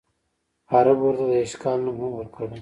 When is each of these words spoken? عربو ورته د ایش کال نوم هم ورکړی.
عربو 0.73 1.03
ورته 1.07 1.25
د 1.29 1.33
ایش 1.39 1.53
کال 1.63 1.79
نوم 1.85 1.97
هم 2.01 2.11
ورکړی. 2.15 2.59